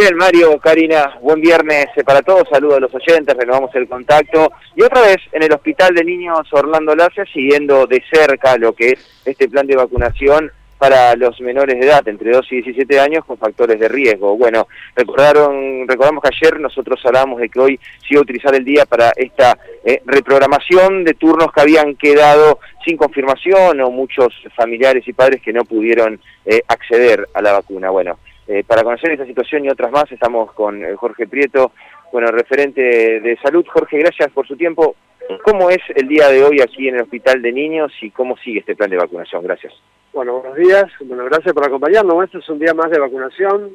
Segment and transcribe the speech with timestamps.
[0.00, 4.50] Bien, Mario, Karina, buen viernes para todos, saludos a los oyentes, renovamos el contacto.
[4.74, 8.92] Y otra vez en el Hospital de Niños Orlando Lacia, siguiendo de cerca lo que
[8.92, 13.26] es este plan de vacunación para los menores de edad, entre 2 y 17 años,
[13.26, 14.38] con factores de riesgo.
[14.38, 18.64] Bueno, recordaron, recordamos que ayer nosotros hablábamos de que hoy se iba a utilizar el
[18.64, 25.06] día para esta eh, reprogramación de turnos que habían quedado sin confirmación o muchos familiares
[25.06, 27.90] y padres que no pudieron eh, acceder a la vacuna.
[27.90, 28.18] Bueno,
[28.50, 31.70] eh, para conocer esta situación y otras más estamos con Jorge Prieto,
[32.10, 33.64] bueno, referente de salud.
[33.72, 34.96] Jorge, gracias por su tiempo.
[35.44, 38.58] ¿Cómo es el día de hoy aquí en el Hospital de Niños y cómo sigue
[38.58, 39.44] este plan de vacunación?
[39.44, 39.72] Gracias.
[40.12, 40.86] Bueno, buenos días.
[41.04, 42.24] Bueno, gracias por acompañarnos.
[42.24, 43.70] Este es un día más de vacunación,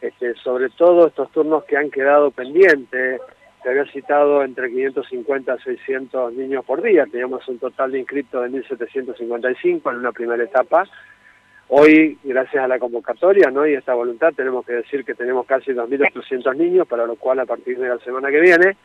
[0.00, 3.20] este, sobre todo estos turnos que han quedado pendientes.
[3.62, 7.04] Se había citado entre 550 a 600 niños por día.
[7.04, 10.86] Teníamos un total de inscritos de 1.755 en una primera etapa.
[11.68, 13.66] Hoy, gracias a la convocatoria ¿no?
[13.66, 17.46] y esta voluntad, tenemos que decir que tenemos casi 2.800 niños, para lo cual a
[17.46, 18.76] partir de la semana que viene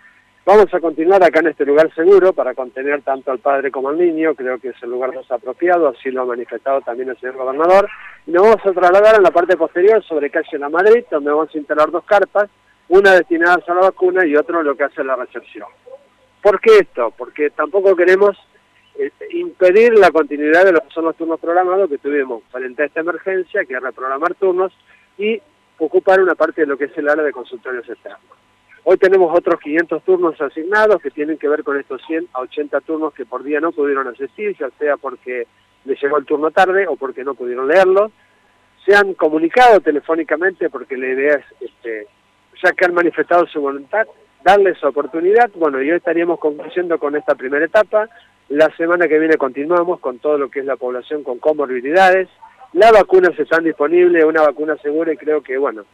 [0.45, 3.99] Vamos a continuar acá en este lugar seguro para contener tanto al padre como al
[3.99, 7.35] niño, creo que es el lugar más apropiado, así lo ha manifestado también el señor
[7.35, 7.87] gobernador.
[8.25, 11.53] Y nos vamos a trasladar en la parte posterior sobre calle La Madrid, donde vamos
[11.53, 12.49] a instalar dos carpas,
[12.87, 15.67] una destinada a la vacuna y otra lo que hace la recepción.
[16.41, 17.13] ¿Por qué esto?
[17.15, 18.35] Porque tampoco queremos
[19.31, 22.99] impedir la continuidad de lo que son los turnos programados que tuvimos frente a esta
[22.99, 24.73] emergencia, que es reprogramar turnos
[25.17, 25.41] y
[25.77, 28.21] ocupar una parte de lo que es el área de consultorios externos.
[28.83, 32.81] Hoy tenemos otros 500 turnos asignados que tienen que ver con estos 100 a 80
[32.81, 35.47] turnos que por día no pudieron asistir, ya sea porque
[35.85, 38.11] les llegó el turno tarde o porque no pudieron leerlo.
[38.85, 42.07] Se han comunicado telefónicamente porque la idea es, este,
[42.63, 44.07] ya que han manifestado su voluntad,
[44.43, 45.49] darles oportunidad.
[45.55, 48.09] Bueno, y hoy estaríamos concluyendo con esta primera etapa.
[48.49, 52.27] La semana que viene continuamos con todo lo que es la población con comorbilidades.
[52.73, 55.85] Las vacunas están disponibles, una vacuna segura y creo que, bueno,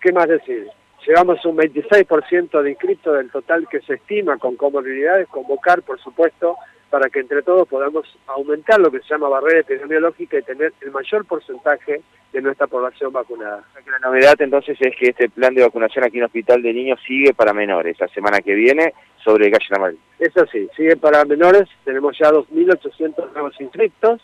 [0.00, 0.68] ¿qué más decir?
[1.06, 6.56] Llevamos un 26% de inscritos del total que se estima con comorbilidades, convocar, por supuesto,
[6.94, 10.92] para que entre todos podamos aumentar lo que se llama barrera epidemiológica y tener el
[10.92, 12.02] mayor porcentaje
[12.32, 13.64] de nuestra población vacunada.
[13.84, 17.00] La novedad entonces es que este plan de vacunación aquí en el Hospital de Niños
[17.04, 19.98] sigue para menores la semana que viene sobre Calle Lamal.
[20.20, 24.22] Es así, sigue para menores, tenemos ya 2.800 nuevos inscritos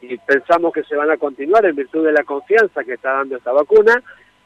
[0.00, 3.38] y pensamos que se van a continuar en virtud de la confianza que está dando
[3.38, 4.00] esta vacuna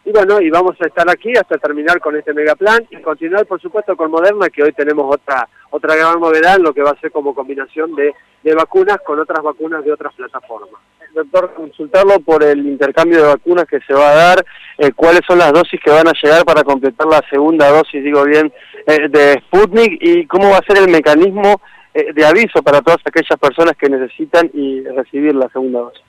[0.09, 3.61] y bueno, y vamos a estar aquí hasta terminar con este megaplan y continuar, por
[3.61, 7.13] supuesto, con Moderna, que hoy tenemos otra otra gran novedad, lo que va a ser
[7.13, 8.15] como combinación de,
[8.55, 10.81] vacunas con otras vacunas de otras plataformas.
[11.15, 14.47] Doctor, consultarlo por el intercambio de vacunas que se va a dar,
[14.79, 18.25] eh, cuáles son las dosis que van a llegar para completar la segunda dosis, digo
[18.25, 18.51] bien,
[18.87, 21.61] eh, de Sputnik y cómo va a ser el mecanismo
[21.93, 26.03] eh, de aviso para todas aquellas personas que necesitan y recibir la segunda dosis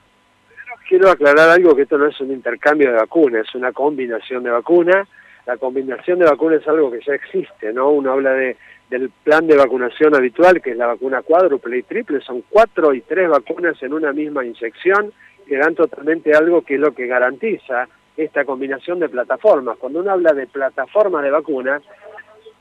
[0.90, 4.50] quiero aclarar algo, que esto no es un intercambio de vacunas, es una combinación de
[4.50, 5.06] vacunas.
[5.46, 7.90] La combinación de vacunas es algo que ya existe, ¿no?
[7.90, 8.56] Uno habla de,
[8.90, 13.02] del plan de vacunación habitual, que es la vacuna cuádruple y triple, son cuatro y
[13.02, 15.12] tres vacunas en una misma inyección,
[15.46, 17.86] que dan totalmente algo que es lo que garantiza
[18.16, 19.78] esta combinación de plataformas.
[19.78, 21.82] Cuando uno habla de plataformas de vacunas,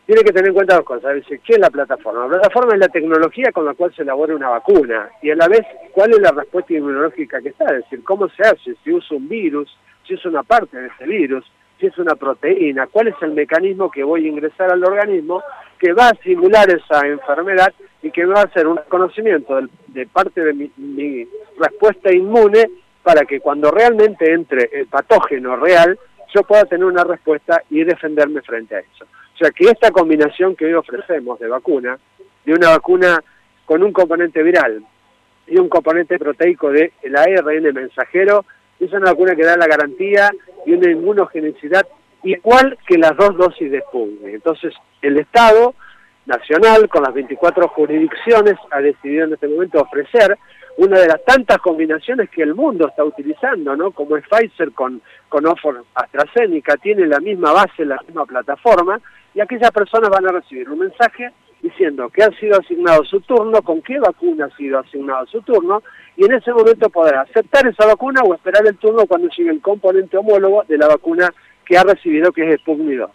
[0.09, 1.13] tiene que tener en cuenta dos cosas.
[1.13, 2.21] Dice, ¿qué es la plataforma?
[2.21, 5.47] La plataforma es la tecnología con la cual se elabora una vacuna y a la
[5.47, 5.61] vez,
[5.91, 7.65] ¿cuál es la respuesta inmunológica que está?
[7.65, 8.73] Es decir, ¿cómo se hace?
[8.83, 9.69] Si uso un virus,
[10.07, 11.45] si es una parte de ese virus,
[11.79, 15.43] si es una proteína, ¿cuál es el mecanismo que voy a ingresar al organismo
[15.77, 17.71] que va a simular esa enfermedad
[18.01, 19.59] y que va a hacer un reconocimiento
[19.89, 21.27] de, parte de mi
[21.59, 22.67] respuesta inmune
[23.03, 25.99] para que cuando realmente entre el patógeno real,
[26.33, 29.05] yo pueda tener una respuesta y defenderme frente a eso.
[29.39, 31.97] O sea que esta combinación que hoy ofrecemos de vacuna,
[32.43, 33.23] de una vacuna
[33.63, 34.83] con un componente viral
[35.47, 38.43] y un componente proteico de el ARN mensajero,
[38.81, 40.29] es una vacuna que da la garantía
[40.65, 41.87] y una inmunogenicidad
[42.23, 44.33] igual que las dos dosis de Sputnik.
[44.33, 45.73] Entonces, el Estado
[46.25, 50.37] Nacional, con las 24 jurisdicciones, ha decidido en este momento ofrecer
[50.75, 53.91] una de las tantas combinaciones que el mundo está utilizando, ¿no?
[53.91, 58.99] Como es Pfizer con, con Oxford AstraZeneca, tiene la misma base, la misma plataforma,
[59.39, 61.31] y aquellas personas van a recibir un mensaje
[61.61, 65.81] diciendo que ha sido asignado su turno, con qué vacuna ha sido asignado su turno,
[66.17, 69.61] y en ese momento podrá aceptar esa vacuna o esperar el turno cuando llegue el
[69.61, 71.33] componente homólogo de la vacuna
[71.65, 73.11] que ha recibido, que es Sputnik 2.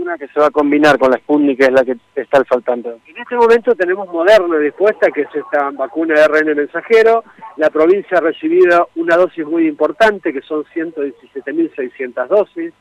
[0.00, 2.96] Una que se va a combinar con la Sputnik, que es la que está faltando.
[3.06, 7.24] En este momento tenemos Moderna dispuesta, que es esta vacuna de ARN mensajero.
[7.56, 12.72] La provincia ha recibido una dosis muy importante, que son 117.600 dosis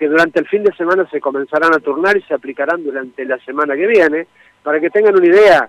[0.00, 3.36] que durante el fin de semana se comenzarán a turnar y se aplicarán durante la
[3.40, 4.26] semana que viene.
[4.62, 5.68] Para que tengan una idea,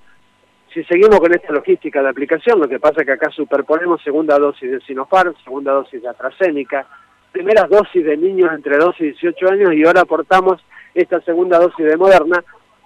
[0.73, 4.39] si seguimos con esta logística de aplicación, lo que pasa es que acá superponemos segunda
[4.39, 6.87] dosis de Sinopharm, segunda dosis de AstraZeneca,
[7.33, 10.63] primeras dosis de niños entre 12 y 18 años y ahora aportamos
[10.95, 12.41] esta segunda dosis de Moderna,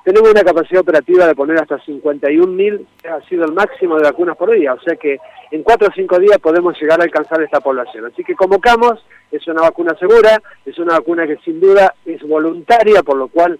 [0.06, 4.38] tenemos una capacidad operativa de poner hasta 51.000, que ha sido el máximo de vacunas
[4.38, 5.18] por día, o sea que
[5.50, 8.06] en 4 o 5 días podemos llegar a alcanzar esta población.
[8.06, 13.02] Así que convocamos, es una vacuna segura, es una vacuna que sin duda es voluntaria,
[13.02, 13.60] por lo cual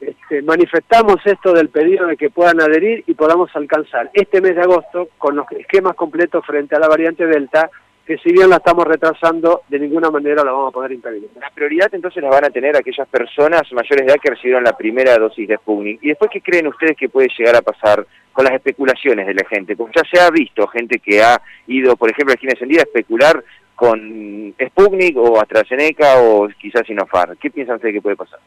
[0.00, 4.62] este, manifestamos esto del pedido de que puedan adherir y podamos alcanzar este mes de
[4.62, 7.70] agosto con los esquemas completos frente a la variante Delta,
[8.08, 11.28] que si bien la estamos retrasando, de ninguna manera la vamos a poder impedir.
[11.38, 14.74] La prioridad entonces la van a tener aquellas personas mayores de edad que recibieron la
[14.74, 16.02] primera dosis de Sputnik.
[16.02, 19.44] ¿Y después qué creen ustedes que puede llegar a pasar con las especulaciones de la
[19.44, 19.76] gente?
[19.76, 22.84] Porque ya se ha visto gente que ha ido, por ejemplo, el en día a
[22.84, 23.44] especular
[23.74, 27.36] con Sputnik o AstraZeneca o quizás Sinopharm.
[27.36, 28.40] ¿Qué piensan ustedes que puede pasar?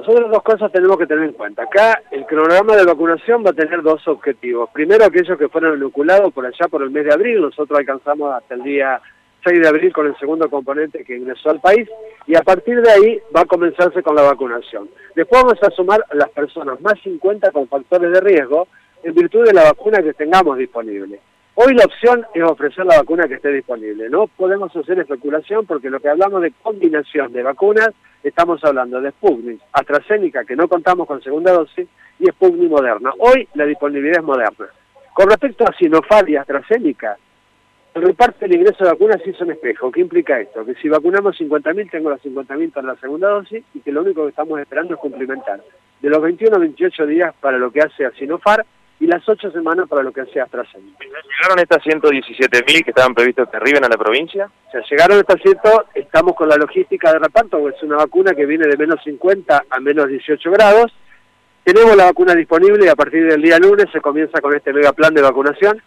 [0.00, 1.64] Nosotros dos cosas tenemos que tener en cuenta.
[1.64, 4.70] Acá el cronograma de vacunación va a tener dos objetivos.
[4.72, 7.42] Primero, aquellos que fueron inoculados por allá por el mes de abril.
[7.42, 8.98] Nosotros alcanzamos hasta el día
[9.44, 11.86] 6 de abril con el segundo componente que ingresó al país
[12.26, 14.88] y a partir de ahí va a comenzarse con la vacunación.
[15.14, 18.68] Después vamos a sumar a las personas más 50 con factores de riesgo
[19.02, 21.20] en virtud de la vacuna que tengamos disponible.
[21.62, 24.08] Hoy la opción es ofrecer la vacuna que esté disponible.
[24.08, 27.90] No podemos hacer especulación porque lo que hablamos de combinación de vacunas,
[28.24, 31.86] estamos hablando de Sputnik, AstraZeneca, que no contamos con segunda dosis,
[32.18, 33.12] y Sputnik Moderna.
[33.18, 34.68] Hoy la disponibilidad es moderna.
[35.12, 37.18] Con respecto a Sinopharm y AstraZeneca,
[37.92, 39.92] el reparto del ingreso de vacunas es un espejo.
[39.92, 40.64] ¿Qué implica esto?
[40.64, 44.22] Que si vacunamos 50.000, tengo las 50.000 para la segunda dosis y que lo único
[44.22, 45.60] que estamos esperando es cumplimentar.
[46.00, 48.64] De los 21 a 28 días para lo que hace a Sinopharm,
[49.00, 50.98] y las ocho semanas para lo que sea AstraZeneca.
[51.00, 54.50] ¿Llegaron estas 117.000 que estaban previstos que arriben a la provincia?
[54.68, 55.56] O sea, llegaron estas 100,
[55.94, 59.80] estamos con la logística de reparto, es una vacuna que viene de menos 50 a
[59.80, 60.92] menos 18 grados.
[61.64, 64.92] Tenemos la vacuna disponible y a partir del día lunes se comienza con este mega
[64.92, 65.82] plan de vacunación,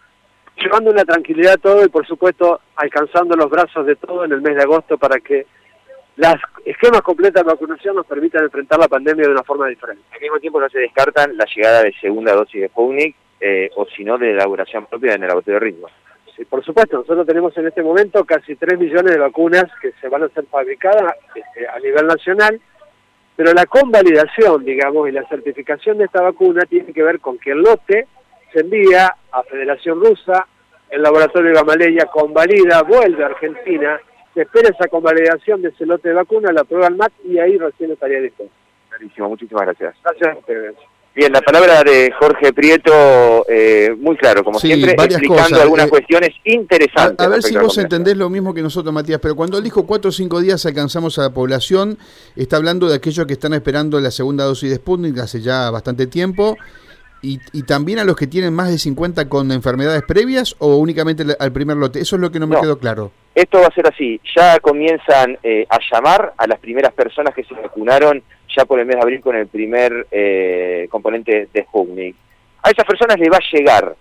[0.57, 4.41] llevando una tranquilidad a todo y por supuesto alcanzando los brazos de todo en el
[4.41, 5.45] mes de agosto para que
[6.15, 10.03] las esquemas completas de vacunación nos permitan enfrentar la pandemia de una forma diferente.
[10.13, 13.85] Al mismo tiempo no se descartan la llegada de segunda dosis de Sputnik eh, o
[13.87, 15.87] si no de elaboración propia en el laboratorio de ritmo.
[16.35, 20.07] Sí, por supuesto, nosotros tenemos en este momento casi 3 millones de vacunas que se
[20.07, 22.59] van a ser fabricadas este, a nivel nacional,
[23.35, 27.51] pero la convalidación, digamos, y la certificación de esta vacuna tiene que ver con que
[27.51, 28.07] el lote
[28.51, 30.47] se envía a Federación Rusa,
[30.89, 33.99] el laboratorio de Gamaleya convalida, vuelve a Argentina,
[34.33, 37.57] se espera esa convalidación de ese lote de vacuna, la prueba al MAC y ahí
[37.57, 38.43] recién estaría listo.
[38.89, 39.95] Clarísimo, muchísimas gracias.
[40.03, 40.75] Gracias a ustedes.
[41.15, 46.29] Bien, la palabra de Jorge Prieto, eh, muy claro, como siempre, explicando algunas eh, cuestiones
[46.43, 47.23] interesantes.
[47.23, 50.09] A, ver si vos entendés lo mismo que nosotros, Matías, pero cuando él dijo cuatro
[50.09, 51.99] o cinco días alcanzamos a la población,
[52.35, 56.07] está hablando de aquellos que están esperando la segunda dosis de Sputnik hace ya bastante
[56.07, 56.57] tiempo
[57.21, 61.23] y, y, también a los que tienen más de 50 con enfermedades previas o únicamente
[61.37, 61.99] al primer lote?
[61.99, 63.11] Eso es lo que no me quedó claro.
[63.35, 67.43] Esto va a ser así, ya comienzan eh, a llamar a las primeras personas que
[67.43, 68.21] se vacunaron
[68.55, 72.15] ya por el mes de abril con el primer eh, componente de Sputnik.
[72.61, 73.95] A esas personas les va a llegar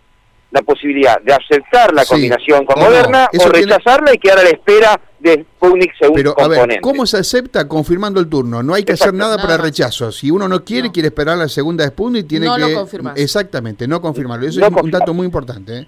[0.51, 5.01] la posibilidad de aceptar la combinación con Moderna o rechazarla y quedar a la espera
[5.19, 8.63] de Sputnik según Pero, a ver, ¿cómo se acepta confirmando el turno?
[8.63, 10.13] No hay que hacer nada para rechazo.
[10.13, 12.61] Si uno no quiere, quiere esperar la segunda de Sputnik, tiene que...
[12.61, 13.19] Lo confirmar.
[13.19, 14.47] Exactamente, no confirmarlo.
[14.47, 15.79] Eso es un dato muy importante.
[15.79, 15.87] ¿eh?